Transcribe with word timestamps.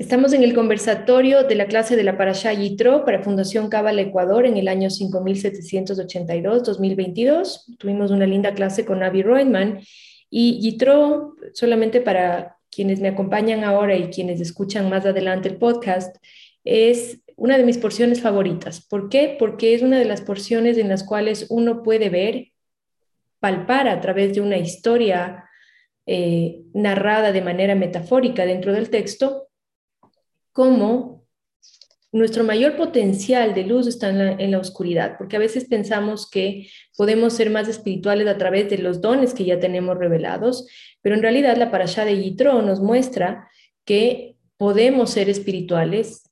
Estamos 0.00 0.32
en 0.32 0.42
el 0.42 0.54
conversatorio 0.54 1.44
de 1.44 1.54
la 1.54 1.66
clase 1.66 1.94
de 1.94 2.02
la 2.04 2.16
Parashá 2.16 2.54
Yitro 2.54 3.04
para 3.04 3.22
Fundación 3.22 3.68
Cábala 3.68 4.00
Ecuador 4.00 4.46
en 4.46 4.56
el 4.56 4.66
año 4.66 4.88
5782-2022. 4.88 7.76
Tuvimos 7.76 8.10
una 8.10 8.24
linda 8.24 8.54
clase 8.54 8.86
con 8.86 9.02
Avi 9.02 9.22
Reutemann 9.22 9.80
y 10.30 10.58
Yitro, 10.58 11.34
solamente 11.52 12.00
para 12.00 12.56
quienes 12.70 13.02
me 13.02 13.08
acompañan 13.08 13.62
ahora 13.62 13.94
y 13.94 14.08
quienes 14.08 14.40
escuchan 14.40 14.88
más 14.88 15.04
adelante 15.04 15.50
el 15.50 15.58
podcast, 15.58 16.16
es 16.64 17.20
una 17.36 17.58
de 17.58 17.64
mis 17.64 17.76
porciones 17.76 18.22
favoritas. 18.22 18.80
¿Por 18.80 19.10
qué? 19.10 19.36
Porque 19.38 19.74
es 19.74 19.82
una 19.82 19.98
de 19.98 20.06
las 20.06 20.22
porciones 20.22 20.78
en 20.78 20.88
las 20.88 21.04
cuales 21.04 21.44
uno 21.50 21.82
puede 21.82 22.08
ver, 22.08 22.46
palpar 23.38 23.86
a 23.86 24.00
través 24.00 24.34
de 24.34 24.40
una 24.40 24.56
historia 24.56 25.44
eh, 26.06 26.62
narrada 26.72 27.32
de 27.32 27.42
manera 27.42 27.74
metafórica 27.74 28.46
dentro 28.46 28.72
del 28.72 28.88
texto, 28.88 29.49
cómo 30.60 31.26
nuestro 32.12 32.44
mayor 32.44 32.76
potencial 32.76 33.54
de 33.54 33.64
luz 33.64 33.86
está 33.86 34.10
en 34.10 34.50
la, 34.50 34.58
oscuridad, 34.58 35.16
porque 35.16 35.36
a 35.36 35.38
veces 35.38 35.64
pensamos 35.64 36.28
que 36.28 36.68
podemos 36.98 37.32
ser 37.32 37.48
más 37.48 37.66
espirituales 37.66 38.28
a 38.28 38.36
través 38.36 38.68
de 38.68 38.76
los 38.76 39.00
dones 39.00 39.32
que 39.32 39.46
ya 39.46 39.58
tenemos 39.58 39.96
revelados, 39.96 40.66
pero 41.00 41.14
en 41.14 41.22
realidad 41.22 41.56
la 41.56 41.70
parasha 41.70 42.04
de 42.04 42.22
Yitro 42.22 42.60
nos 42.60 42.78
muestra 42.78 43.48
que 43.86 44.36
podemos 44.58 45.08
ser 45.08 45.30
espirituales, 45.30 46.24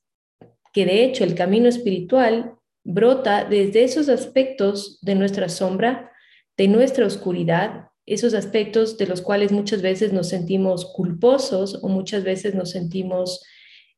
que 0.73 0.85
de 0.85 1.03
hecho 1.05 1.23
el 1.23 1.33
camino 1.33 1.67
espiritual 1.67 2.53
brota 2.83 3.45
desde 3.45 3.83
esos 3.83 4.09
aspectos 4.09 4.99
de 5.01 5.15
nuestra 5.15 5.49
sombra, 5.49 6.11
de 6.55 6.67
nuestra 6.67 7.07
oscuridad, 7.07 7.87
esos 8.05 8.35
aspectos 8.35 8.95
de 8.99 9.07
los 9.07 9.23
cuales 9.23 9.51
muchas 9.51 9.81
veces 9.81 10.13
nos 10.13 10.29
sentimos 10.29 10.85
culposos 10.93 11.79
o 11.81 11.87
muchas 11.87 12.23
veces 12.23 12.53
nos 12.53 12.69
sentimos 12.69 13.41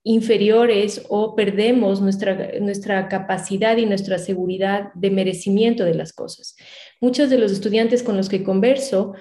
inferiores 0.04 1.06
o 1.10 1.36
perdemos 1.36 2.02
nuestra, 2.02 2.60
nuestra 2.60 3.08
capacidad 3.08 3.78
y 3.78 3.86
nuestra 3.86 4.18
seguridad 4.18 4.92
de 4.96 5.12
merecimiento 5.12 5.86
de 5.86 5.94
las 5.94 6.12
cosas. 6.14 6.56
Muchos 7.00 7.30
de 7.30 7.38
los 7.38 7.52
estudiantes 7.52 8.02
con 8.02 8.18
los 8.18 8.28
que 8.28 8.44
converso 8.44 9.14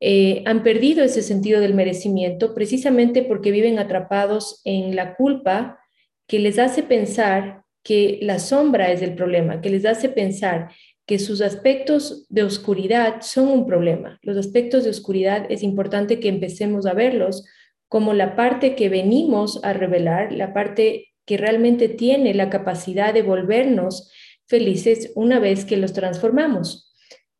eh, 0.00 0.42
han 0.44 0.62
perdido 0.62 1.04
ese 1.04 1.22
sentido 1.22 1.60
del 1.60 1.74
merecimiento 1.74 2.54
precisamente 2.54 3.22
porque 3.22 3.52
viven 3.52 3.78
atrapados 3.78 4.60
en 4.64 4.96
la 4.96 5.14
culpa 5.14 5.78
que 6.26 6.40
les 6.40 6.58
hace 6.58 6.82
pensar 6.82 7.62
que 7.84 8.18
la 8.22 8.38
sombra 8.38 8.90
es 8.90 9.02
el 9.02 9.14
problema, 9.14 9.60
que 9.60 9.70
les 9.70 9.84
hace 9.84 10.08
pensar 10.08 10.70
que 11.06 11.18
sus 11.18 11.42
aspectos 11.42 12.26
de 12.28 12.42
oscuridad 12.42 13.20
son 13.20 13.48
un 13.48 13.66
problema. 13.66 14.18
Los 14.22 14.38
aspectos 14.38 14.84
de 14.84 14.90
oscuridad 14.90 15.46
es 15.50 15.62
importante 15.62 16.18
que 16.18 16.28
empecemos 16.28 16.86
a 16.86 16.94
verlos 16.94 17.44
como 17.94 18.12
la 18.12 18.34
parte 18.34 18.74
que 18.74 18.88
venimos 18.88 19.62
a 19.62 19.72
revelar, 19.72 20.32
la 20.32 20.52
parte 20.52 21.12
que 21.24 21.36
realmente 21.36 21.88
tiene 21.88 22.34
la 22.34 22.50
capacidad 22.50 23.14
de 23.14 23.22
volvernos 23.22 24.10
felices 24.48 25.12
una 25.14 25.38
vez 25.38 25.64
que 25.64 25.76
los 25.76 25.92
transformamos. 25.92 26.92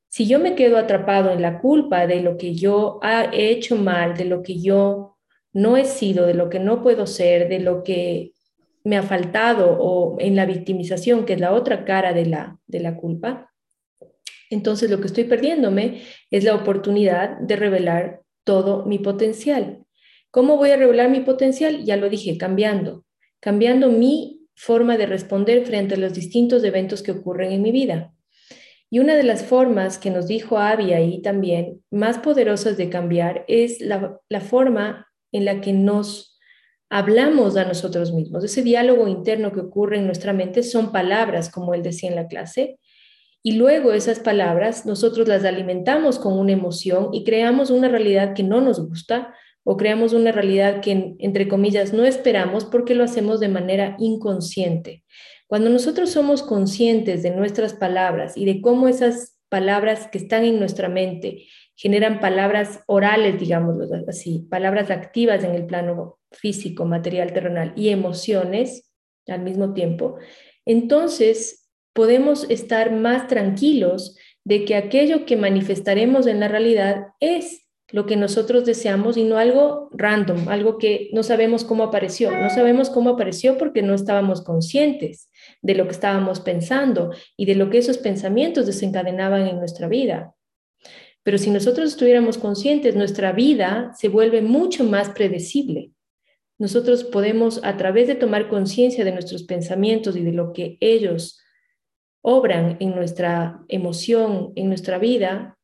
Si 0.08 0.28
yo 0.28 0.38
me 0.38 0.54
quedo 0.54 0.78
atrapado 0.78 1.32
en 1.32 1.42
la 1.42 1.58
culpa 1.58 2.06
de 2.06 2.20
lo 2.20 2.36
que 2.36 2.54
yo 2.54 3.00
he 3.32 3.50
hecho 3.50 3.74
mal, 3.74 4.16
de 4.16 4.26
lo 4.26 4.44
que 4.44 4.60
yo 4.60 5.18
no 5.52 5.76
he 5.76 5.84
sido, 5.86 6.24
de 6.24 6.34
lo 6.34 6.48
que 6.48 6.60
no 6.60 6.84
puedo 6.84 7.08
ser, 7.08 7.48
de 7.48 7.58
lo 7.58 7.82
que 7.82 8.30
me 8.84 8.96
ha 8.96 9.02
faltado 9.02 9.76
o 9.80 10.16
en 10.20 10.36
la 10.36 10.46
victimización, 10.46 11.24
que 11.24 11.32
es 11.32 11.40
la 11.40 11.52
otra 11.52 11.84
cara 11.84 12.12
de 12.12 12.26
la, 12.26 12.60
de 12.68 12.78
la 12.78 12.96
culpa, 12.96 13.52
entonces 14.50 14.88
lo 14.88 15.00
que 15.00 15.08
estoy 15.08 15.24
perdiéndome 15.24 16.02
es 16.30 16.44
la 16.44 16.54
oportunidad 16.54 17.40
de 17.40 17.56
revelar 17.56 18.20
todo 18.44 18.86
mi 18.86 19.00
potencial. 19.00 19.83
¿Cómo 20.34 20.56
voy 20.56 20.70
a 20.70 20.76
revelar 20.76 21.10
mi 21.10 21.20
potencial? 21.20 21.84
Ya 21.84 21.96
lo 21.96 22.08
dije, 22.08 22.36
cambiando, 22.36 23.04
cambiando 23.38 23.88
mi 23.88 24.48
forma 24.56 24.96
de 24.96 25.06
responder 25.06 25.64
frente 25.64 25.94
a 25.94 25.96
los 25.96 26.12
distintos 26.12 26.64
eventos 26.64 27.04
que 27.04 27.12
ocurren 27.12 27.52
en 27.52 27.62
mi 27.62 27.70
vida. 27.70 28.12
Y 28.90 28.98
una 28.98 29.14
de 29.14 29.22
las 29.22 29.44
formas 29.44 29.96
que 29.96 30.10
nos 30.10 30.26
dijo 30.26 30.58
Avi 30.58 30.92
ahí 30.92 31.22
también, 31.22 31.84
más 31.92 32.18
poderosas 32.18 32.76
de 32.76 32.90
cambiar, 32.90 33.44
es 33.46 33.80
la, 33.80 34.18
la 34.28 34.40
forma 34.40 35.06
en 35.30 35.44
la 35.44 35.60
que 35.60 35.72
nos 35.72 36.36
hablamos 36.90 37.56
a 37.56 37.64
nosotros 37.64 38.12
mismos. 38.12 38.42
Ese 38.42 38.62
diálogo 38.62 39.06
interno 39.06 39.52
que 39.52 39.60
ocurre 39.60 39.98
en 39.98 40.06
nuestra 40.06 40.32
mente 40.32 40.64
son 40.64 40.90
palabras, 40.90 41.48
como 41.48 41.74
él 41.74 41.84
decía 41.84 42.10
en 42.10 42.16
la 42.16 42.26
clase, 42.26 42.80
y 43.40 43.52
luego 43.52 43.92
esas 43.92 44.18
palabras 44.18 44.84
nosotros 44.84 45.28
las 45.28 45.44
alimentamos 45.44 46.18
con 46.18 46.36
una 46.36 46.50
emoción 46.50 47.10
y 47.12 47.22
creamos 47.22 47.70
una 47.70 47.86
realidad 47.86 48.34
que 48.34 48.42
no 48.42 48.60
nos 48.60 48.84
gusta 48.84 49.32
o 49.64 49.76
creamos 49.76 50.12
una 50.12 50.30
realidad 50.30 50.80
que, 50.80 51.14
entre 51.18 51.48
comillas, 51.48 51.92
no 51.92 52.04
esperamos 52.04 52.64
porque 52.66 52.94
lo 52.94 53.02
hacemos 53.02 53.40
de 53.40 53.48
manera 53.48 53.96
inconsciente. 53.98 55.02
Cuando 55.46 55.70
nosotros 55.70 56.10
somos 56.10 56.42
conscientes 56.42 57.22
de 57.22 57.30
nuestras 57.30 57.74
palabras 57.74 58.36
y 58.36 58.44
de 58.44 58.60
cómo 58.60 58.88
esas 58.88 59.38
palabras 59.48 60.08
que 60.08 60.18
están 60.18 60.44
en 60.44 60.58
nuestra 60.58 60.88
mente 60.88 61.46
generan 61.76 62.20
palabras 62.20 62.80
orales, 62.86 63.38
digamos 63.40 63.76
así, 64.08 64.46
palabras 64.50 64.90
activas 64.90 65.42
en 65.44 65.54
el 65.54 65.66
plano 65.66 66.18
físico, 66.30 66.84
material, 66.84 67.32
terrenal 67.32 67.72
y 67.76 67.88
emociones 67.88 68.90
al 69.26 69.42
mismo 69.42 69.72
tiempo, 69.72 70.16
entonces 70.66 71.70
podemos 71.92 72.48
estar 72.50 72.92
más 72.92 73.28
tranquilos 73.28 74.16
de 74.44 74.64
que 74.64 74.76
aquello 74.76 75.24
que 75.24 75.36
manifestaremos 75.36 76.26
en 76.26 76.40
la 76.40 76.48
realidad 76.48 77.06
es 77.20 77.63
lo 77.94 78.06
que 78.06 78.16
nosotros 78.16 78.64
deseamos 78.64 79.16
y 79.16 79.22
no 79.22 79.38
algo 79.38 79.88
random, 79.92 80.48
algo 80.48 80.78
que 80.78 81.10
no 81.12 81.22
sabemos 81.22 81.62
cómo 81.62 81.84
apareció. 81.84 82.32
No 82.32 82.50
sabemos 82.50 82.90
cómo 82.90 83.10
apareció 83.10 83.56
porque 83.56 83.82
no 83.82 83.94
estábamos 83.94 84.42
conscientes 84.42 85.30
de 85.62 85.76
lo 85.76 85.84
que 85.84 85.92
estábamos 85.92 86.40
pensando 86.40 87.12
y 87.36 87.46
de 87.46 87.54
lo 87.54 87.70
que 87.70 87.78
esos 87.78 87.98
pensamientos 87.98 88.66
desencadenaban 88.66 89.46
en 89.46 89.58
nuestra 89.60 89.86
vida. 89.86 90.34
Pero 91.22 91.38
si 91.38 91.50
nosotros 91.50 91.90
estuviéramos 91.90 92.36
conscientes, 92.36 92.96
nuestra 92.96 93.30
vida 93.30 93.92
se 93.96 94.08
vuelve 94.08 94.42
mucho 94.42 94.82
más 94.82 95.10
predecible. 95.10 95.92
Nosotros 96.58 97.04
podemos, 97.04 97.60
a 97.62 97.76
través 97.76 98.08
de 98.08 98.16
tomar 98.16 98.48
conciencia 98.48 99.04
de 99.04 99.12
nuestros 99.12 99.44
pensamientos 99.44 100.16
y 100.16 100.24
de 100.24 100.32
lo 100.32 100.52
que 100.52 100.78
ellos 100.80 101.40
obran 102.22 102.76
en 102.80 102.96
nuestra 102.96 103.60
emoción, 103.68 104.52
en 104.56 104.66
nuestra 104.66 104.98
vida, 104.98 105.56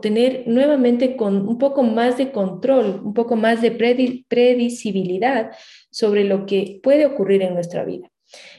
tener 0.00 0.44
nuevamente 0.46 1.16
con 1.16 1.48
un 1.48 1.58
poco 1.58 1.82
más 1.82 2.18
de 2.18 2.32
control, 2.32 3.00
un 3.04 3.14
poco 3.14 3.36
más 3.36 3.62
de 3.62 3.70
predicibilidad 3.70 5.50
sobre 5.90 6.24
lo 6.24 6.46
que 6.46 6.80
puede 6.82 7.06
ocurrir 7.06 7.42
en 7.42 7.54
nuestra 7.54 7.84
vida. 7.84 8.10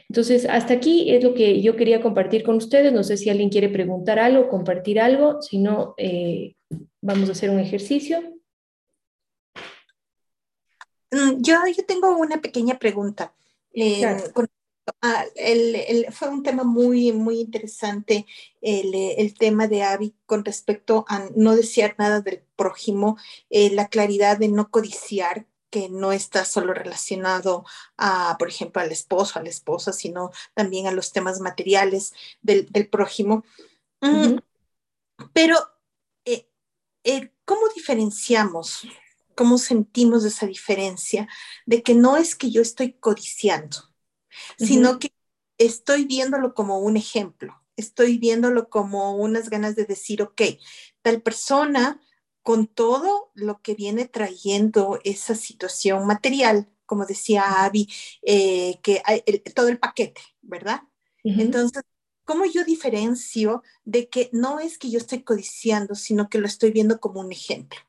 Entonces, 0.07 0.47
hasta 0.49 0.73
aquí 0.73 1.11
es 1.13 1.23
lo 1.23 1.33
que 1.33 1.61
yo 1.61 1.75
quería 1.75 2.01
compartir 2.01 2.43
con 2.43 2.55
ustedes. 2.55 2.91
No 2.91 3.03
sé 3.03 3.17
si 3.17 3.29
alguien 3.29 3.49
quiere 3.49 3.69
preguntar 3.69 4.17
algo, 4.17 4.49
compartir 4.49 4.99
algo. 4.99 5.41
Si 5.41 5.59
no, 5.59 5.93
eh, 5.97 6.55
vamos 7.01 7.29
a 7.29 7.33
hacer 7.33 7.49
un 7.49 7.59
ejercicio. 7.59 8.19
Mm, 11.11 11.41
yo, 11.41 11.57
yo 11.75 11.85
tengo 11.85 12.17
una 12.17 12.41
pequeña 12.41 12.79
pregunta. 12.79 13.33
Eh, 13.73 14.03
Ah, 15.01 15.25
el, 15.35 16.07
fue 16.11 16.29
un 16.29 16.43
tema 16.43 16.63
muy, 16.63 17.11
muy 17.11 17.39
interesante 17.39 18.25
el, 18.61 18.93
el, 18.93 19.33
tema 19.33 19.67
de 19.67 19.83
Avi 19.83 20.15
con 20.25 20.45
respecto 20.45 21.05
a 21.07 21.27
no 21.35 21.55
desear 21.55 21.95
nada 21.97 22.21
del 22.21 22.43
prójimo, 22.55 23.17
eh, 23.49 23.69
la 23.71 23.87
claridad 23.87 24.37
de 24.37 24.47
no 24.47 24.69
codiciar, 24.69 25.47
que 25.69 25.89
no 25.89 26.11
está 26.11 26.45
solo 26.45 26.73
relacionado 26.73 27.63
a, 27.97 28.35
por 28.39 28.47
ejemplo, 28.47 28.81
al 28.81 28.91
esposo, 28.91 29.39
a 29.39 29.43
la 29.43 29.49
esposa, 29.49 29.93
sino 29.93 30.31
también 30.53 30.87
a 30.87 30.91
los 30.91 31.11
temas 31.11 31.39
materiales 31.39 32.13
del, 32.41 32.67
del 32.71 32.87
prójimo. 32.87 33.43
Mm, 34.01 34.37
pero, 35.33 35.57
eh, 36.25 36.49
eh, 37.03 37.31
¿cómo 37.45 37.61
diferenciamos? 37.75 38.87
¿Cómo 39.35 39.57
sentimos 39.57 40.25
esa 40.25 40.47
diferencia 40.47 41.27
de 41.65 41.83
que 41.83 41.93
no 41.93 42.17
es 42.17 42.35
que 42.35 42.51
yo 42.51 42.61
estoy 42.61 42.93
codiciando? 42.93 43.88
Sino 44.57 44.99
que 44.99 45.11
estoy 45.57 46.05
viéndolo 46.05 46.53
como 46.53 46.79
un 46.79 46.97
ejemplo, 46.97 47.61
estoy 47.75 48.17
viéndolo 48.17 48.69
como 48.69 49.15
unas 49.15 49.49
ganas 49.49 49.75
de 49.75 49.85
decir, 49.85 50.21
ok, 50.21 50.41
tal 51.01 51.21
persona 51.21 52.01
con 52.41 52.67
todo 52.67 53.31
lo 53.35 53.61
que 53.61 53.75
viene 53.75 54.07
trayendo 54.07 54.99
esa 55.03 55.35
situación 55.35 56.07
material, 56.07 56.69
como 56.85 57.05
decía 57.05 57.63
Avi, 57.63 57.87
eh, 58.23 58.79
que 58.81 59.01
hay 59.05 59.21
todo 59.53 59.67
el 59.67 59.79
paquete, 59.79 60.21
¿verdad? 60.41 60.81
Entonces, 61.23 61.83
¿cómo 62.25 62.45
yo 62.45 62.63
diferencio 62.63 63.61
de 63.83 64.09
que 64.09 64.29
no 64.33 64.59
es 64.59 64.77
que 64.77 64.89
yo 64.89 64.97
estoy 64.97 65.21
codiciando, 65.23 65.93
sino 65.95 66.29
que 66.29 66.39
lo 66.39 66.47
estoy 66.47 66.71
viendo 66.71 66.99
como 66.99 67.19
un 67.19 67.31
ejemplo? 67.31 67.79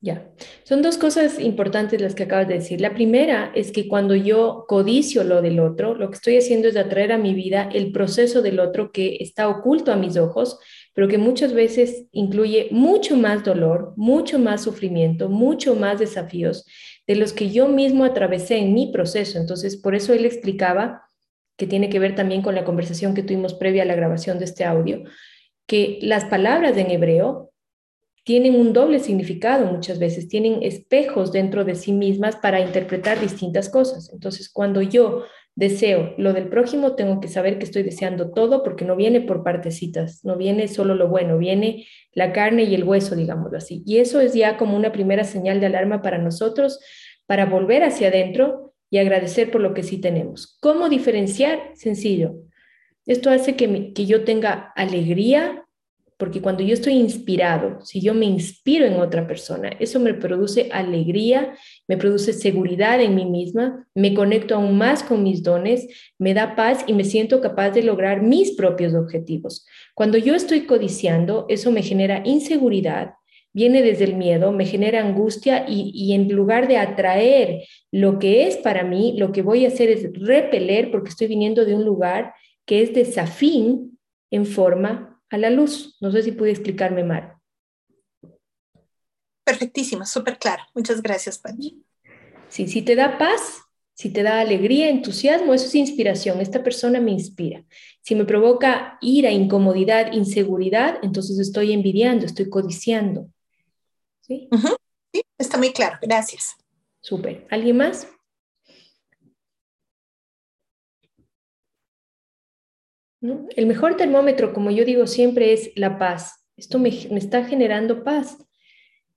Ya, 0.00 0.30
son 0.62 0.80
dos 0.80 0.96
cosas 0.96 1.40
importantes 1.40 2.00
las 2.00 2.14
que 2.14 2.22
acabas 2.22 2.46
de 2.46 2.54
decir. 2.54 2.80
La 2.80 2.94
primera 2.94 3.50
es 3.56 3.72
que 3.72 3.88
cuando 3.88 4.14
yo 4.14 4.64
codicio 4.68 5.24
lo 5.24 5.42
del 5.42 5.58
otro, 5.58 5.96
lo 5.96 6.08
que 6.08 6.14
estoy 6.14 6.36
haciendo 6.36 6.68
es 6.68 6.76
atraer 6.76 7.10
a 7.10 7.18
mi 7.18 7.34
vida 7.34 7.68
el 7.72 7.90
proceso 7.90 8.40
del 8.40 8.60
otro 8.60 8.92
que 8.92 9.16
está 9.18 9.48
oculto 9.48 9.92
a 9.92 9.96
mis 9.96 10.16
ojos, 10.16 10.60
pero 10.94 11.08
que 11.08 11.18
muchas 11.18 11.52
veces 11.52 12.06
incluye 12.12 12.68
mucho 12.70 13.16
más 13.16 13.42
dolor, 13.42 13.92
mucho 13.96 14.38
más 14.38 14.62
sufrimiento, 14.62 15.28
mucho 15.28 15.74
más 15.74 15.98
desafíos 15.98 16.64
de 17.08 17.16
los 17.16 17.32
que 17.32 17.50
yo 17.50 17.66
mismo 17.66 18.04
atravesé 18.04 18.58
en 18.58 18.74
mi 18.74 18.92
proceso. 18.92 19.36
Entonces, 19.38 19.76
por 19.76 19.96
eso 19.96 20.12
él 20.12 20.26
explicaba, 20.26 21.02
que 21.56 21.66
tiene 21.66 21.90
que 21.90 21.98
ver 21.98 22.14
también 22.14 22.42
con 22.42 22.54
la 22.54 22.64
conversación 22.64 23.14
que 23.14 23.24
tuvimos 23.24 23.54
previa 23.54 23.82
a 23.82 23.86
la 23.86 23.96
grabación 23.96 24.38
de 24.38 24.44
este 24.44 24.64
audio, 24.64 25.02
que 25.66 25.98
las 26.02 26.24
palabras 26.26 26.76
en 26.76 26.92
hebreo 26.92 27.47
tienen 28.28 28.56
un 28.56 28.74
doble 28.74 28.98
significado 28.98 29.64
muchas 29.72 29.98
veces, 29.98 30.28
tienen 30.28 30.62
espejos 30.62 31.32
dentro 31.32 31.64
de 31.64 31.74
sí 31.74 31.92
mismas 31.92 32.36
para 32.36 32.60
interpretar 32.60 33.18
distintas 33.18 33.70
cosas. 33.70 34.10
Entonces, 34.12 34.50
cuando 34.50 34.82
yo 34.82 35.24
deseo 35.54 36.12
lo 36.18 36.34
del 36.34 36.50
prójimo, 36.50 36.94
tengo 36.94 37.20
que 37.20 37.28
saber 37.28 37.58
que 37.58 37.64
estoy 37.64 37.84
deseando 37.84 38.30
todo 38.32 38.62
porque 38.62 38.84
no 38.84 38.96
viene 38.96 39.22
por 39.22 39.42
partecitas, 39.42 40.22
no 40.26 40.36
viene 40.36 40.68
solo 40.68 40.94
lo 40.94 41.08
bueno, 41.08 41.38
viene 41.38 41.86
la 42.12 42.34
carne 42.34 42.64
y 42.64 42.74
el 42.74 42.84
hueso, 42.84 43.16
digámoslo 43.16 43.56
así. 43.56 43.82
Y 43.86 43.96
eso 43.96 44.20
es 44.20 44.34
ya 44.34 44.58
como 44.58 44.76
una 44.76 44.92
primera 44.92 45.24
señal 45.24 45.58
de 45.58 45.64
alarma 45.64 46.02
para 46.02 46.18
nosotros, 46.18 46.80
para 47.24 47.46
volver 47.46 47.82
hacia 47.82 48.08
adentro 48.08 48.74
y 48.90 48.98
agradecer 48.98 49.50
por 49.50 49.62
lo 49.62 49.72
que 49.72 49.82
sí 49.82 50.02
tenemos. 50.02 50.58
¿Cómo 50.60 50.90
diferenciar? 50.90 51.70
Sencillo. 51.76 52.34
Esto 53.06 53.30
hace 53.30 53.56
que, 53.56 53.94
que 53.94 54.04
yo 54.04 54.24
tenga 54.24 54.70
alegría 54.76 55.64
porque 56.18 56.42
cuando 56.42 56.64
yo 56.64 56.74
estoy 56.74 56.94
inspirado, 56.94 57.78
si 57.84 58.00
yo 58.00 58.12
me 58.12 58.26
inspiro 58.26 58.84
en 58.84 58.94
otra 58.94 59.26
persona, 59.28 59.70
eso 59.78 60.00
me 60.00 60.14
produce 60.14 60.68
alegría, 60.72 61.54
me 61.86 61.96
produce 61.96 62.32
seguridad 62.32 63.00
en 63.00 63.14
mí 63.14 63.24
misma, 63.24 63.86
me 63.94 64.12
conecto 64.14 64.56
aún 64.56 64.76
más 64.76 65.04
con 65.04 65.22
mis 65.22 65.44
dones, 65.44 65.86
me 66.18 66.34
da 66.34 66.56
paz 66.56 66.84
y 66.88 66.92
me 66.92 67.04
siento 67.04 67.40
capaz 67.40 67.70
de 67.70 67.84
lograr 67.84 68.22
mis 68.22 68.56
propios 68.56 68.94
objetivos. 68.94 69.64
Cuando 69.94 70.18
yo 70.18 70.34
estoy 70.34 70.62
codiciando, 70.62 71.46
eso 71.48 71.70
me 71.70 71.82
genera 71.82 72.22
inseguridad, 72.24 73.12
viene 73.52 73.80
desde 73.80 74.04
el 74.04 74.16
miedo, 74.16 74.50
me 74.50 74.66
genera 74.66 75.00
angustia 75.00 75.66
y, 75.68 75.92
y, 75.94 76.14
en 76.14 76.28
lugar 76.28 76.66
de 76.66 76.78
atraer 76.78 77.62
lo 77.92 78.18
que 78.18 78.48
es 78.48 78.56
para 78.56 78.82
mí, 78.82 79.14
lo 79.16 79.30
que 79.30 79.42
voy 79.42 79.64
a 79.64 79.68
hacer 79.68 79.88
es 79.88 80.10
repeler 80.14 80.90
porque 80.90 81.10
estoy 81.10 81.28
viniendo 81.28 81.64
de 81.64 81.76
un 81.76 81.84
lugar 81.84 82.34
que 82.66 82.82
es 82.82 82.92
desafín 82.92 83.98
en 84.30 84.46
forma 84.46 85.17
a 85.30 85.38
la 85.38 85.50
luz. 85.50 85.96
No 86.00 86.10
sé 86.10 86.22
si 86.22 86.32
pude 86.32 86.50
explicarme 86.50 87.04
mal. 87.04 87.34
Perfectísimo, 89.44 90.04
súper 90.04 90.38
claro. 90.38 90.62
Muchas 90.74 91.00
gracias, 91.00 91.38
Panchi. 91.38 91.82
Sí, 92.48 92.68
si 92.68 92.82
te 92.82 92.96
da 92.96 93.18
paz, 93.18 93.62
si 93.94 94.10
te 94.10 94.22
da 94.22 94.40
alegría, 94.40 94.88
entusiasmo, 94.90 95.54
eso 95.54 95.66
es 95.66 95.74
inspiración. 95.74 96.40
Esta 96.40 96.62
persona 96.62 97.00
me 97.00 97.12
inspira. 97.12 97.64
Si 98.00 98.14
me 98.14 98.24
provoca 98.24 98.98
ira, 99.00 99.30
incomodidad, 99.30 100.12
inseguridad, 100.12 100.98
entonces 101.02 101.38
estoy 101.38 101.72
envidiando, 101.72 102.26
estoy 102.26 102.48
codiciando. 102.48 103.28
¿Sí? 104.20 104.48
sí 105.12 105.22
está 105.38 105.56
muy 105.56 105.72
claro. 105.72 105.98
Gracias. 106.02 106.56
Súper. 107.00 107.46
¿Alguien 107.50 107.78
más? 107.78 108.06
El 113.20 113.66
mejor 113.66 113.96
termómetro, 113.96 114.52
como 114.52 114.70
yo 114.70 114.84
digo 114.84 115.06
siempre, 115.06 115.52
es 115.52 115.72
la 115.74 115.98
paz. 115.98 116.44
Esto 116.56 116.78
me, 116.78 116.88
está 116.88 117.44
generando 117.44 118.04
paz. 118.04 118.38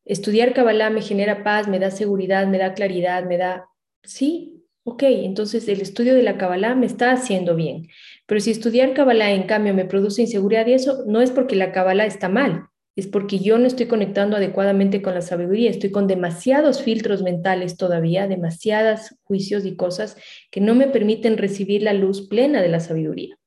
Estudiar 0.05 0.53
Kabbalah 0.53 0.89
me 0.89 1.01
genera 1.01 1.43
paz, 1.43 1.67
me 1.67 1.79
da 1.79 1.91
seguridad, 1.91 2.47
me 2.47 2.57
da 2.57 2.73
claridad, 2.73 3.25
me 3.25 3.37
da... 3.37 3.67
Sí, 4.03 4.63
ok, 4.83 5.03
entonces 5.03 5.67
el 5.67 5.81
estudio 5.81 6.15
de 6.15 6.23
la 6.23 6.37
Kabbalah 6.37 6.73
me 6.73 6.87
está 6.87 7.11
haciendo 7.11 7.55
bien. 7.55 7.87
Pero 8.25 8.41
si 8.41 8.49
estudiar 8.49 8.93
Kabbalah 8.93 9.31
en 9.31 9.43
cambio 9.43 9.73
me 9.73 9.85
produce 9.85 10.23
inseguridad 10.23 10.65
y 10.65 10.73
eso 10.73 11.03
no 11.05 11.21
es 11.21 11.29
porque 11.29 11.55
la 11.55 11.71
Kabbalah 11.71 12.05
está 12.05 12.29
mal, 12.29 12.65
es 12.95 13.07
porque 13.07 13.39
yo 13.39 13.57
no 13.57 13.67
estoy 13.67 13.85
conectando 13.85 14.35
adecuadamente 14.35 15.01
con 15.01 15.13
la 15.13 15.21
sabiduría, 15.21 15.69
estoy 15.69 15.91
con 15.91 16.07
demasiados 16.07 16.81
filtros 16.81 17.21
mentales 17.21 17.77
todavía, 17.77 18.27
demasiados 18.27 19.15
juicios 19.23 19.65
y 19.65 19.75
cosas 19.75 20.17
que 20.49 20.59
no 20.59 20.75
me 20.75 20.87
permiten 20.87 21.37
recibir 21.37 21.83
la 21.83 21.93
luz 21.93 22.27
plena 22.27 22.61
de 22.61 22.69
la 22.69 22.79
sabiduría. 22.79 23.37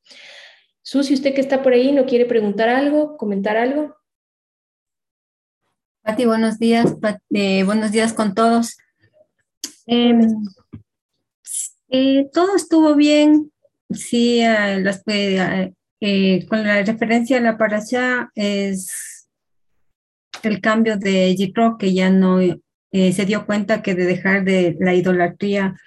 Susi, 0.86 1.14
usted 1.14 1.34
que 1.34 1.40
está 1.40 1.62
por 1.62 1.72
ahí, 1.72 1.92
¿no 1.92 2.04
quiere 2.04 2.26
preguntar 2.26 2.68
algo, 2.68 3.16
comentar 3.16 3.56
algo? 3.56 3.96
Pati, 6.02 6.26
buenos 6.26 6.58
días. 6.58 6.94
Eh, 7.30 7.64
buenos 7.64 7.90
días 7.90 8.12
con 8.12 8.34
todos. 8.34 8.76
Em, 9.86 10.44
eh, 11.88 12.28
todo 12.34 12.54
estuvo 12.54 12.94
bien. 12.96 13.50
Sí, 13.88 14.42
las, 14.42 15.02
eh, 15.06 16.46
con 16.50 16.62
la 16.62 16.82
referencia 16.82 17.38
a 17.38 17.40
la 17.40 17.56
parasha 17.56 18.30
es 18.34 19.26
el 20.42 20.60
cambio 20.60 20.98
de 20.98 21.34
Jitro, 21.34 21.78
que 21.78 21.94
ya 21.94 22.10
no 22.10 22.40
se 22.92 23.24
dio 23.24 23.46
cuenta 23.46 23.80
que 23.80 23.94
de 23.94 24.04
dejar 24.04 24.44
de 24.44 24.76
la 24.80 24.92
idolatría 24.92 25.80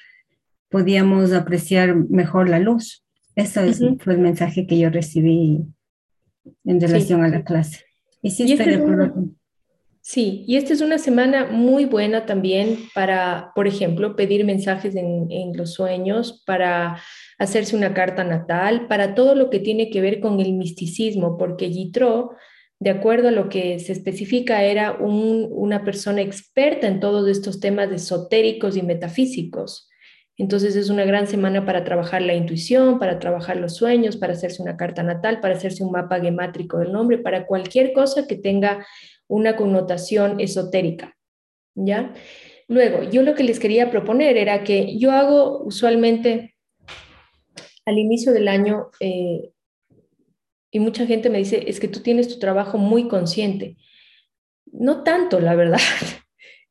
podíamos 0.69 1.33
apreciar 1.33 1.95
mejor 2.09 2.49
la 2.49 2.57
luz. 2.57 3.03
Eso 3.37 3.61
fue 3.99 4.13
el 4.13 4.19
mensaje 4.19 4.65
que 4.65 4.79
yo 4.79 4.89
recibí 4.89 5.63
en 6.65 6.81
relación 6.81 7.23
a 7.23 7.27
la 7.27 7.43
clase. 7.43 7.85
Y 8.23 8.31
sí, 8.31 8.51
estoy 8.51 8.71
de 8.71 8.75
acuerdo. 8.75 9.13
Sí, 10.01 10.43
y 10.47 10.55
esta 10.55 10.73
es 10.73 10.81
una 10.81 10.97
semana 10.97 11.45
muy 11.45 11.85
buena 11.85 12.25
también 12.25 12.79
para, 12.95 13.51
por 13.53 13.67
ejemplo, 13.67 14.15
pedir 14.15 14.43
mensajes 14.43 14.95
en, 14.95 15.27
en, 15.29 15.55
los 15.55 15.73
sueños, 15.73 16.43
para 16.47 16.99
hacerse 17.37 17.75
una 17.75 17.93
carta 17.93 18.23
natal, 18.23 18.87
para 18.87 19.13
todo 19.13 19.35
lo 19.35 19.49
que 19.49 19.59
tiene 19.59 19.91
que 19.91 20.01
ver 20.01 20.19
con 20.19 20.39
el 20.39 20.53
misticismo, 20.53 21.37
porque 21.37 21.69
Yitro, 21.69 22.31
de 22.79 22.89
acuerdo 22.89 23.27
a 23.27 23.31
lo 23.31 23.49
que 23.49 23.77
se 23.79 23.91
especifica, 23.91 24.63
era 24.63 24.93
un, 24.93 25.47
una 25.51 25.83
persona 25.83 26.21
experta 26.21 26.87
en 26.87 26.99
todos 26.99 27.27
estos 27.27 27.59
temas 27.59 27.91
esotéricos 27.91 28.77
y 28.77 28.81
metafísicos. 28.81 29.89
Entonces 30.37 30.75
es 30.75 30.89
una 30.89 31.03
gran 31.03 31.25
semana 31.25 31.65
para 31.65 31.83
trabajar 31.83 32.21
la 32.21 32.35
intuición, 32.35 32.99
para 32.99 33.17
trabajar 33.17 33.57
los 33.57 33.75
sueños, 33.75 34.17
para 34.17 34.33
hacerse 34.33 34.61
una 34.61 34.77
carta 34.77 35.01
natal, 35.01 35.39
para 35.41 35.55
hacerse 35.55 35.83
un 35.83 35.91
mapa 35.91 36.19
gemátrico 36.19 36.77
del 36.77 36.91
nombre, 36.91 37.17
para 37.17 37.47
cualquier 37.47 37.91
cosa 37.91 38.27
que 38.27 38.35
tenga 38.35 38.85
una 39.27 39.55
connotación 39.55 40.39
esotérica. 40.39 41.17
¿Ya? 41.73 42.13
Luego, 42.67 43.03
yo 43.03 43.23
lo 43.23 43.33
que 43.33 43.43
les 43.43 43.59
quería 43.59 43.89
proponer 43.89 44.37
era 44.37 44.63
que 44.63 44.97
yo 44.97 45.11
hago 45.11 45.63
usualmente 45.63 46.55
al 47.85 47.97
inicio 47.97 48.33
del 48.33 48.47
año, 48.47 48.89
eh, 48.99 49.51
y 50.69 50.79
mucha 50.79 51.05
gente 51.07 51.29
me 51.29 51.37
dice, 51.37 51.63
es 51.67 51.79
que 51.79 51.87
tú 51.87 52.01
tienes 52.01 52.27
tu 52.27 52.39
trabajo 52.39 52.77
muy 52.77 53.07
consciente. 53.07 53.77
No 54.65 55.03
tanto, 55.03 55.39
la 55.39 55.55
verdad. 55.55 55.79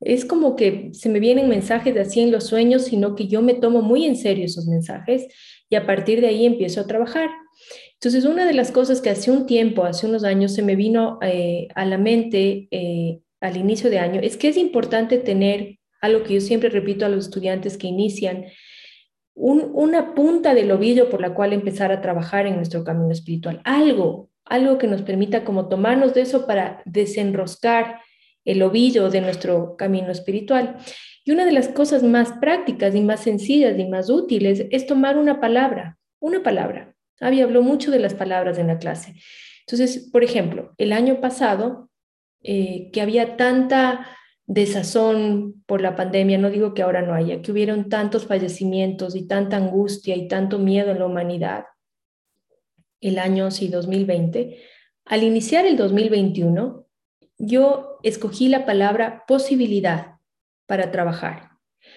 Es 0.00 0.24
como 0.24 0.56
que 0.56 0.90
se 0.92 1.08
me 1.08 1.20
vienen 1.20 1.48
mensajes 1.48 1.96
así 1.96 2.20
en 2.20 2.30
los 2.30 2.44
sueños, 2.44 2.84
sino 2.84 3.14
que 3.14 3.28
yo 3.28 3.42
me 3.42 3.54
tomo 3.54 3.82
muy 3.82 4.04
en 4.04 4.16
serio 4.16 4.44
esos 4.44 4.66
mensajes 4.66 5.26
y 5.68 5.76
a 5.76 5.86
partir 5.86 6.20
de 6.20 6.28
ahí 6.28 6.46
empiezo 6.46 6.80
a 6.80 6.86
trabajar. 6.86 7.30
Entonces, 7.94 8.24
una 8.24 8.44
de 8.46 8.52
las 8.52 8.72
cosas 8.72 9.00
que 9.00 9.10
hace 9.10 9.30
un 9.30 9.46
tiempo, 9.46 9.84
hace 9.84 10.06
unos 10.06 10.22
años, 10.24 10.52
se 10.52 10.62
me 10.62 10.76
vino 10.76 11.18
eh, 11.22 11.68
a 11.74 11.86
la 11.86 11.96
mente 11.96 12.68
eh, 12.70 13.20
al 13.40 13.56
inicio 13.56 13.88
de 13.88 13.98
año, 13.98 14.20
es 14.22 14.36
que 14.36 14.48
es 14.48 14.56
importante 14.56 15.18
tener 15.18 15.78
algo 16.02 16.22
que 16.22 16.34
yo 16.34 16.40
siempre 16.40 16.68
repito 16.68 17.06
a 17.06 17.08
los 17.08 17.26
estudiantes 17.26 17.78
que 17.78 17.86
inician, 17.86 18.44
una 19.38 20.14
punta 20.14 20.54
del 20.54 20.70
ovillo 20.70 21.10
por 21.10 21.20
la 21.20 21.34
cual 21.34 21.52
empezar 21.52 21.92
a 21.92 22.00
trabajar 22.00 22.46
en 22.46 22.56
nuestro 22.56 22.84
camino 22.84 23.12
espiritual, 23.12 23.60
algo, 23.64 24.30
algo 24.46 24.78
que 24.78 24.86
nos 24.86 25.02
permita 25.02 25.44
como 25.44 25.68
tomarnos 25.68 26.14
de 26.14 26.22
eso 26.22 26.46
para 26.46 26.80
desenroscar 26.86 28.00
el 28.46 28.62
ovillo 28.62 29.10
de 29.10 29.20
nuestro 29.20 29.76
camino 29.76 30.10
espiritual. 30.10 30.76
Y 31.24 31.32
una 31.32 31.44
de 31.44 31.52
las 31.52 31.68
cosas 31.68 32.02
más 32.02 32.32
prácticas 32.40 32.94
y 32.94 33.02
más 33.02 33.20
sencillas 33.20 33.78
y 33.78 33.84
más 33.86 34.08
útiles 34.08 34.64
es 34.70 34.86
tomar 34.86 35.18
una 35.18 35.40
palabra, 35.40 35.98
una 36.20 36.42
palabra. 36.42 36.94
Avi 37.20 37.42
habló 37.42 37.62
mucho 37.62 37.90
de 37.90 37.98
las 37.98 38.14
palabras 38.14 38.58
en 38.58 38.68
la 38.68 38.78
clase. 38.78 39.14
Entonces, 39.60 40.08
por 40.12 40.22
ejemplo, 40.22 40.72
el 40.78 40.92
año 40.92 41.20
pasado, 41.20 41.90
eh, 42.42 42.90
que 42.92 43.00
había 43.00 43.36
tanta 43.36 44.06
desazón 44.46 45.64
por 45.66 45.80
la 45.80 45.96
pandemia, 45.96 46.38
no 46.38 46.50
digo 46.50 46.72
que 46.72 46.82
ahora 46.82 47.02
no 47.02 47.14
haya, 47.14 47.42
que 47.42 47.50
hubieron 47.50 47.88
tantos 47.88 48.26
fallecimientos 48.26 49.16
y 49.16 49.26
tanta 49.26 49.56
angustia 49.56 50.14
y 50.14 50.28
tanto 50.28 50.60
miedo 50.60 50.92
en 50.92 51.00
la 51.00 51.06
humanidad, 51.06 51.64
el 53.00 53.18
año 53.18 53.50
sí 53.50 53.68
2020, 53.68 54.58
al 55.04 55.22
iniciar 55.24 55.66
el 55.66 55.76
2021, 55.76 56.85
yo 57.38 57.98
escogí 58.02 58.48
la 58.48 58.66
palabra 58.66 59.24
posibilidad 59.26 60.16
para 60.66 60.90
trabajar. 60.90 61.50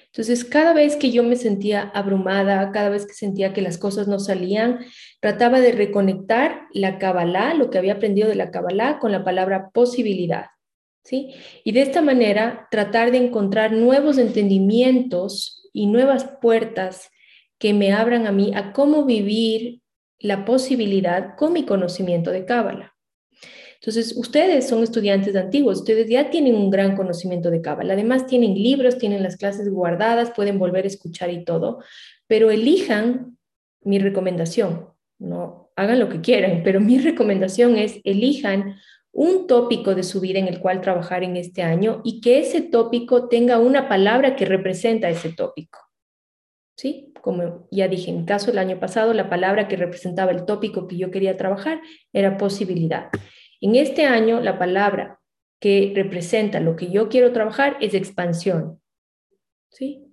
Entonces, 0.07 0.43
cada 0.45 0.73
vez 0.73 0.95
que 0.95 1.11
yo 1.11 1.23
me 1.23 1.35
sentía 1.35 1.91
abrumada, 1.93 2.71
cada 2.71 2.89
vez 2.89 3.05
que 3.05 3.13
sentía 3.13 3.53
que 3.53 3.61
las 3.61 3.77
cosas 3.77 4.07
no 4.07 4.19
salían, 4.19 4.79
trataba 5.19 5.59
de 5.59 5.71
reconectar 5.71 6.61
la 6.73 6.97
Kabbalah, 6.97 7.53
lo 7.53 7.69
que 7.69 7.77
había 7.77 7.93
aprendido 7.93 8.27
de 8.27 8.35
la 8.35 8.51
Kabbalah, 8.51 8.99
con 8.99 9.11
la 9.11 9.23
palabra 9.23 9.69
posibilidad. 9.71 10.47
¿sí? 11.03 11.33
Y 11.63 11.71
de 11.71 11.81
esta 11.81 12.01
manera, 12.01 12.67
tratar 12.71 13.11
de 13.11 13.17
encontrar 13.17 13.71
nuevos 13.71 14.17
entendimientos 14.17 15.69
y 15.73 15.87
nuevas 15.87 16.25
puertas 16.41 17.09
que 17.57 17.73
me 17.73 17.93
abran 17.93 18.25
a 18.25 18.31
mí 18.31 18.51
a 18.55 18.73
cómo 18.73 19.05
vivir 19.05 19.81
la 20.17 20.45
posibilidad 20.45 21.35
con 21.35 21.53
mi 21.53 21.65
conocimiento 21.65 22.31
de 22.31 22.45
Kabbalah. 22.45 22.95
Entonces, 23.81 24.17
ustedes 24.17 24.67
son 24.67 24.83
estudiantes 24.83 25.35
antiguos, 25.37 25.79
ustedes 25.79 26.09
ya 26.09 26.29
tienen 26.29 26.55
un 26.55 26.69
gran 26.69 26.97
conocimiento 26.97 27.49
de 27.49 27.61
Cábala. 27.61 27.93
Además, 27.93 28.27
tienen 28.27 28.53
libros, 28.53 28.97
tienen 28.97 29.23
las 29.23 29.37
clases 29.37 29.69
guardadas, 29.69 30.31
pueden 30.31 30.59
volver 30.59 30.83
a 30.83 30.87
escuchar 30.87 31.29
y 31.29 31.45
todo, 31.45 31.81
pero 32.27 32.51
elijan 32.51 33.37
mi 33.81 33.99
recomendación, 33.99 34.89
no 35.17 35.71
hagan 35.77 35.99
lo 35.99 36.09
que 36.09 36.19
quieran, 36.19 36.61
pero 36.63 36.81
mi 36.81 36.99
recomendación 36.99 37.77
es 37.77 38.01
elijan 38.03 38.75
un 39.11 39.47
tópico 39.47 39.95
de 39.95 40.03
su 40.03 40.19
vida 40.19 40.39
en 40.39 40.47
el 40.47 40.59
cual 40.59 40.81
trabajar 40.81 41.23
en 41.23 41.37
este 41.37 41.63
año 41.63 42.01
y 42.03 42.21
que 42.21 42.39
ese 42.39 42.61
tópico 42.61 43.27
tenga 43.27 43.59
una 43.59 43.87
palabra 43.87 44.35
que 44.35 44.45
representa 44.45 45.09
ese 45.09 45.33
tópico. 45.33 45.79
¿Sí? 46.77 47.13
Como 47.21 47.67
ya 47.71 47.87
dije, 47.87 48.11
en 48.11 48.25
caso 48.25 48.47
del 48.47 48.59
año 48.59 48.79
pasado, 48.79 49.13
la 49.13 49.29
palabra 49.29 49.67
que 49.67 49.75
representaba 49.75 50.31
el 50.31 50.45
tópico 50.45 50.87
que 50.87 50.97
yo 50.97 51.11
quería 51.11 51.35
trabajar 51.35 51.81
era 52.13 52.37
posibilidad. 52.37 53.09
En 53.61 53.75
este 53.75 54.05
año, 54.05 54.39
la 54.39 54.57
palabra 54.57 55.19
que 55.59 55.91
representa 55.95 56.59
lo 56.59 56.75
que 56.75 56.89
yo 56.89 57.09
quiero 57.09 57.31
trabajar 57.33 57.77
es 57.81 57.93
expansión. 57.93 58.81
¿Sí? 59.69 60.05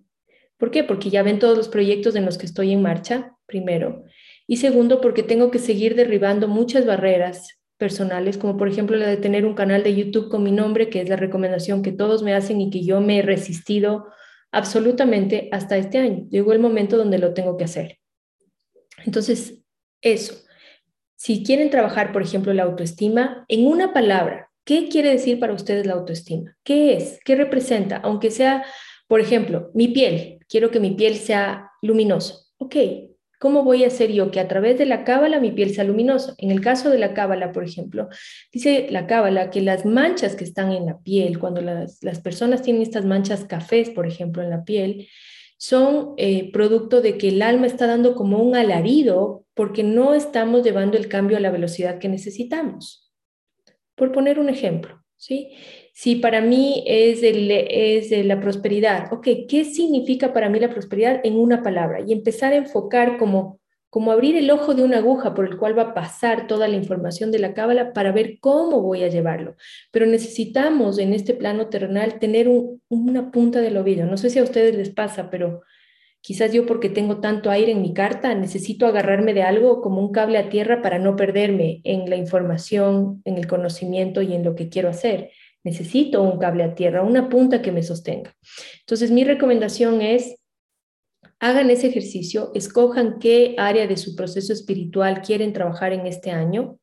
¿Por 0.57 0.71
qué? 0.71 0.85
Porque 0.85 1.11
ya 1.11 1.23
ven 1.23 1.38
todos 1.38 1.57
los 1.57 1.69
proyectos 1.69 2.17
en 2.17 2.25
los 2.25 2.38
que 2.38 2.47
estoy 2.47 2.73
en 2.73 2.83
marcha, 2.83 3.37
primero. 3.47 4.05
Y 4.47 4.57
segundo, 4.57 5.00
porque 5.00 5.23
tengo 5.23 5.50
que 5.50 5.59
seguir 5.59 5.95
derribando 5.95 6.49
muchas 6.49 6.87
barreras 6.87 7.61
personales, 7.76 8.38
como 8.38 8.57
por 8.57 8.69
ejemplo 8.69 8.97
la 8.97 9.07
de 9.09 9.19
tener 9.19 9.45
un 9.45 9.55
canal 9.55 9.83
de 9.83 9.95
YouTube 9.95 10.31
con 10.31 10.43
mi 10.43 10.50
nombre, 10.50 10.88
que 10.88 11.00
es 11.00 11.09
la 11.09 11.17
recomendación 11.17 11.83
que 11.83 11.93
todos 11.93 12.23
me 12.23 12.33
hacen 12.33 12.61
y 12.61 12.71
que 12.71 12.83
yo 12.83 13.00
me 13.00 13.19
he 13.19 13.23
resistido 13.23 14.07
absolutamente 14.50 15.49
hasta 15.53 15.76
este 15.76 15.99
año. 15.99 16.26
Llegó 16.31 16.53
el 16.53 16.59
momento 16.59 16.97
donde 16.97 17.19
lo 17.19 17.35
tengo 17.35 17.57
que 17.57 17.65
hacer. 17.65 17.99
Entonces, 19.05 19.62
eso. 20.00 20.46
Si 21.16 21.42
quieren 21.42 21.70
trabajar, 21.70 22.12
por 22.12 22.23
ejemplo, 22.23 22.52
la 22.52 22.64
autoestima, 22.64 23.44
en 23.49 23.66
una 23.66 23.92
palabra, 23.92 24.50
¿qué 24.64 24.88
quiere 24.88 25.11
decir 25.11 25.40
para 25.40 25.54
ustedes 25.54 25.87
la 25.87 25.94
autoestima? 25.94 26.56
¿Qué 26.62 26.94
es? 26.94 27.18
¿Qué 27.25 27.35
representa? 27.35 27.96
Aunque 27.96 28.30
sea, 28.30 28.64
por 29.08 29.20
ejemplo, 29.20 29.70
mi 29.75 29.88
piel, 29.88 30.38
quiero 30.49 30.70
que 30.70 30.80
mi 30.80 30.92
piel 30.92 31.16
sea 31.16 31.70
luminosa. 31.82 32.37
Ok, 32.58 32.76
¿Cómo 33.38 33.64
voy 33.64 33.85
a 33.85 33.88
hacer 33.88 34.12
yo 34.12 34.30
que 34.30 34.40
a 34.40 34.49
través 34.49 34.78
de 34.78 34.87
la 34.87 35.04
cábala 35.04 35.40
mi 35.40 35.52
piel 35.52 35.75
sea 35.75 35.85
luminosa? 35.85 36.35
En 36.38 36.50
el 36.50 36.62
caso 36.62 36.88
de 36.88 36.99
la 36.99 37.12
cábala, 37.12 37.52
por 37.52 37.64
ejemplo, 37.64 38.08
dice 38.50 38.87
la 38.90 39.06
cábala 39.06 39.50
que 39.50 39.61
las 39.61 39.85
manchas 39.85 40.37
que 40.37 40.44
están 40.44 40.73
en 40.73 40.87
la 40.87 40.99
piel, 41.00 41.38
cuando 41.38 41.61
las, 41.61 42.00
personas 42.25 42.62
tienen 42.62 42.80
estas 42.80 43.04
manchas 43.04 43.44
cafés, 43.44 43.90
por 43.90 44.06
ejemplo, 44.06 44.42
en 44.42 44.49
la 44.49 44.64
piel, 44.64 45.08
son 45.56 46.14
eh, 46.16 46.50
producto 46.52 47.00
de 47.00 47.16
que 47.16 47.28
el 47.28 47.42
alma 47.42 47.66
está 47.66 47.86
dando 47.86 48.14
como 48.14 48.38
un 48.38 48.56
alarido 48.56 49.44
porque 49.54 49.82
no 49.82 50.14
estamos 50.14 50.62
llevando 50.62 50.98
el 50.98 51.08
cambio 51.08 51.36
a 51.36 51.40
la 51.40 51.50
velocidad 51.50 51.98
que 51.98 52.08
necesitamos. 52.08 53.10
Por 53.94 54.12
poner 54.12 54.38
un 54.38 54.50
ejemplo, 54.50 55.02
¿sí? 55.16 55.52
Si 55.94 56.16
para 56.16 56.42
mí 56.42 56.84
es, 56.86 57.20
es 57.22 58.10
de 58.10 58.25
la 58.25 58.38
prosperidad, 58.38 59.10
ok, 59.12 59.28
¿qué 59.48 59.64
significa 59.64 60.34
para 60.34 60.50
mí 60.50 60.60
la 60.60 60.68
prosperidad 60.68 61.20
en 61.25 61.38
una 61.38 61.62
palabra? 61.62 62.00
Y 62.06 62.12
empezar 62.12 62.52
a 62.52 62.56
enfocar 62.56 63.16
como, 63.16 63.58
como 63.97 64.12
abrir 64.12 64.37
el 64.37 64.50
ojo 64.50 64.75
de 64.75 64.85
una 64.85 64.99
aguja 64.99 65.33
por 65.33 65.47
el 65.47 65.57
cual 65.57 65.79
va 65.79 65.83
a 65.85 65.95
pasar 65.95 66.47
toda 66.47 66.69
la 66.69 66.76
información 66.76 67.33
de 67.33 67.38
la 67.38 67.55
cábala 67.55 67.95
para 67.95 68.12
ver 68.12 68.38
cómo 68.41 68.83
voy 68.83 69.03
a 69.03 69.09
llevarlo. 69.09 69.57
Pero 69.91 70.05
necesitamos 70.05 70.99
en 70.99 71.15
este 71.15 71.33
plano 71.33 71.71
terrenal 71.71 72.19
tener 72.19 72.47
una 72.91 73.31
punta 73.31 73.62
del 73.62 73.79
oído. 73.79 74.05
No 74.05 74.19
sé 74.19 74.29
si 74.29 74.38
a 74.38 74.43
ustedes 74.43 74.76
les 74.76 74.91
pasa, 74.91 75.31
pero 75.31 75.62
quizás 76.21 76.53
yo 76.53 76.67
porque 76.67 76.91
tengo 76.91 77.21
tanto 77.21 77.50
aire 77.50 77.73
en 77.73 77.81
mi 77.81 77.95
carta, 77.95 78.35
necesito 78.35 78.87
agarrarme 78.87 79.33
de 79.33 79.45
algo 79.45 79.81
como 79.81 80.03
un 80.03 80.12
cable 80.12 80.37
a 80.37 80.50
tierra 80.50 80.83
para 80.83 80.99
no 80.99 81.17
perderme 81.17 81.81
en 81.85 82.11
la 82.11 82.17
información, 82.17 83.23
en 83.25 83.38
el 83.38 83.47
conocimiento 83.47 84.21
y 84.21 84.35
en 84.35 84.45
lo 84.45 84.55
que 84.55 84.69
quiero 84.69 84.91
hacer. 84.91 85.31
Necesito 85.65 86.21
un 86.23 86.38
cable 86.38 86.65
a 86.65 86.75
tierra, 86.75 87.03
una 87.03 87.31
punta 87.31 87.62
que 87.62 87.73
me 87.73 87.83
sostenga. 87.83 88.37
Entonces, 88.81 89.11
mi 89.11 89.25
recomendación 89.25 90.03
es, 90.03 90.37
hagan 91.38 91.71
ese 91.71 91.88
ejercicio, 91.88 92.50
escojan 92.54 93.18
qué 93.18 93.54
área 93.59 93.87
de 93.87 93.97
su 93.97 94.16
proceso 94.16 94.52
espiritual 94.52 95.23
quieren 95.23 95.52
trabajar 95.52 95.92
en 95.92 96.06
este 96.06 96.30
año 96.30 96.78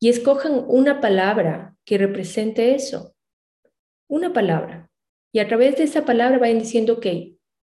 y 0.00 0.08
escojan 0.08 0.64
una 0.66 1.00
palabra 1.00 1.76
que 1.84 1.98
represente 1.98 2.74
eso. 2.74 3.14
Una 4.08 4.32
palabra. 4.32 4.90
Y 5.32 5.38
a 5.38 5.48
través 5.48 5.76
de 5.76 5.84
esa 5.84 6.04
palabra 6.04 6.38
vayan 6.38 6.58
diciendo, 6.58 6.94
ok, 6.94 7.06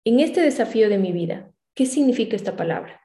en 0.04 0.20
este 0.20 0.40
desafío 0.40 0.88
de 0.88 0.98
mi 0.98 1.12
vida, 1.12 1.52
¿qué 1.74 1.86
significa 1.86 2.36
esta 2.36 2.56
palabra? 2.56 3.00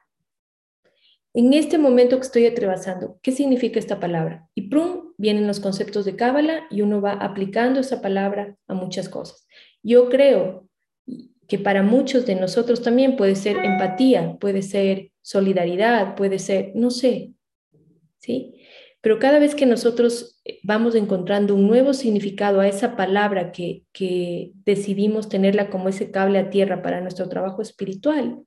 En 1.34 1.54
este 1.54 1.78
momento 1.78 2.16
que 2.16 2.26
estoy 2.26 2.46
atravesando, 2.46 3.18
¿qué 3.22 3.32
significa 3.32 3.78
esta 3.78 3.98
palabra? 3.98 4.48
Y 4.54 4.68
prum, 4.68 5.14
vienen 5.16 5.46
los 5.46 5.60
conceptos 5.60 6.04
de 6.04 6.14
Cábala 6.16 6.66
y 6.70 6.82
uno 6.82 7.00
va 7.00 7.12
aplicando 7.12 7.80
esa 7.80 8.02
palabra 8.02 8.56
a 8.66 8.74
muchas 8.74 9.08
cosas. 9.08 9.46
Yo 9.82 10.10
creo 10.10 10.68
que 11.48 11.58
para 11.58 11.82
muchos 11.82 12.26
de 12.26 12.34
nosotros 12.34 12.82
también 12.82 13.16
puede 13.16 13.34
ser 13.34 13.58
empatía, 13.64 14.36
puede 14.40 14.62
ser 14.62 15.10
solidaridad, 15.20 16.14
puede 16.14 16.38
ser, 16.38 16.72
no 16.74 16.90
sé, 16.90 17.32
¿sí? 18.18 18.54
Pero 19.00 19.18
cada 19.18 19.40
vez 19.40 19.54
que 19.54 19.66
nosotros 19.66 20.40
eh, 20.44 20.60
vamos 20.62 20.94
encontrando 20.94 21.54
un 21.54 21.66
nuevo 21.66 21.92
significado 21.92 22.60
a 22.60 22.68
esa 22.68 22.96
palabra 22.96 23.50
que, 23.50 23.84
que 23.92 24.52
decidimos 24.64 25.28
tenerla 25.28 25.70
como 25.70 25.88
ese 25.88 26.10
cable 26.10 26.38
a 26.38 26.50
tierra 26.50 26.82
para 26.82 27.00
nuestro 27.00 27.28
trabajo 27.28 27.62
espiritual, 27.62 28.38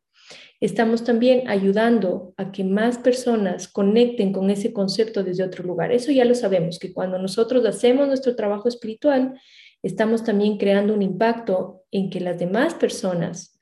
estamos 0.61 1.03
también 1.03 1.47
ayudando 1.49 2.33
a 2.37 2.51
que 2.51 2.63
más 2.63 2.97
personas 2.97 3.67
conecten 3.67 4.31
con 4.31 4.49
ese 4.49 4.73
concepto 4.73 5.23
desde 5.23 5.43
otro 5.43 5.63
lugar. 5.63 5.91
Eso 5.91 6.11
ya 6.11 6.25
lo 6.25 6.35
sabemos, 6.35 6.79
que 6.79 6.93
cuando 6.93 7.19
nosotros 7.19 7.65
hacemos 7.65 8.07
nuestro 8.07 8.35
trabajo 8.35 8.69
espiritual, 8.69 9.39
estamos 9.85 10.23
también 10.23 10.57
creando 10.57 10.93
un 10.93 11.01
impacto 11.01 11.83
en 11.91 12.09
que 12.09 12.19
las 12.19 12.39
demás 12.39 12.73
personas 12.73 13.59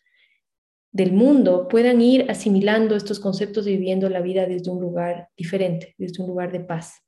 del 0.92 1.12
mundo 1.12 1.68
puedan 1.68 2.02
ir 2.02 2.30
asimilando 2.30 2.96
estos 2.96 3.20
conceptos 3.20 3.68
y 3.68 3.72
viviendo 3.72 4.10
la 4.10 4.22
vida 4.22 4.46
desde 4.46 4.72
un 4.72 4.80
lugar 4.80 5.30
diferente, 5.36 5.96
desde 5.98 6.24
un 6.24 6.30
lugar 6.30 6.52
de 6.52 6.62
paz. 6.62 7.02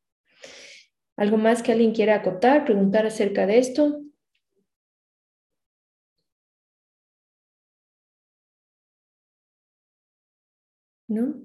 ¿Algo 1.18 1.38
más 1.38 1.64
que 1.64 1.72
alguien 1.72 1.94
quiera 1.94 2.16
acotar, 2.16 2.66
preguntar 2.66 3.06
acerca 3.06 3.46
de 3.46 3.58
esto? 3.60 4.02
¿no? 11.08 11.36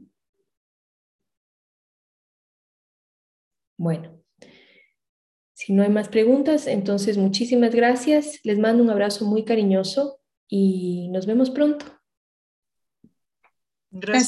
Bueno, 3.78 4.19
si 5.70 5.76
no 5.76 5.84
hay 5.84 5.88
más 5.88 6.08
preguntas, 6.08 6.66
entonces 6.66 7.16
muchísimas 7.16 7.72
gracias. 7.72 8.40
Les 8.42 8.58
mando 8.58 8.82
un 8.82 8.90
abrazo 8.90 9.24
muy 9.24 9.44
cariñoso 9.44 10.18
y 10.48 11.06
nos 11.12 11.26
vemos 11.26 11.48
pronto. 11.48 11.86
Gracias. 13.92 14.26